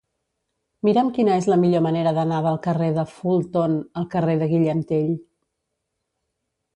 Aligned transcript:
Mira'm 0.87 1.09
quina 1.17 1.33
és 1.41 1.47
la 1.49 1.57
millor 1.63 1.83
manera 1.87 2.13
d'anar 2.17 2.39
del 2.45 2.57
carrer 2.67 2.87
de 2.95 3.03
Fulton 3.11 3.75
al 4.01 4.07
carrer 4.15 4.35
de 4.45 4.49
Guillem 4.55 4.81
Tell. 4.93 5.13